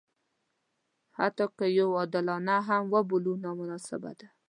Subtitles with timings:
[1.17, 4.27] حتی که یې عادلانه هم وبولو نامناسبه ده.